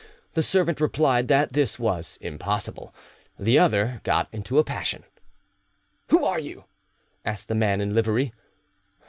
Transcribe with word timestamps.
The 0.33 0.41
servant 0.41 0.81
replied 0.81 1.27
that 1.27 1.53
this 1.53 1.77
was 1.77 2.17
impossible; 2.21 2.91
the 3.37 3.59
other 3.59 4.01
got 4.03 4.29
into 4.31 4.57
a 4.57 4.63
passion. 4.63 5.03
"Who 6.07 6.25
are 6.25 6.39
you?" 6.39 6.63
asked 7.23 7.49
the 7.49 7.53
man 7.53 7.79
in 7.81 7.93
livery. 7.93 8.33